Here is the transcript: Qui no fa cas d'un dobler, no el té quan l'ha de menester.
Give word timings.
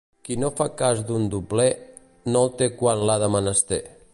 Qui 0.27 0.35
no 0.43 0.47
fa 0.59 0.65
cas 0.79 1.03
d'un 1.09 1.27
dobler, 1.35 1.69
no 2.33 2.41
el 2.47 2.51
té 2.63 2.71
quan 2.81 3.07
l'ha 3.11 3.19
de 3.25 3.29
menester. 3.39 3.83